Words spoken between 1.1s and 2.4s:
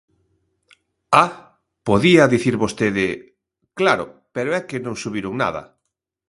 ¡Ah!, podía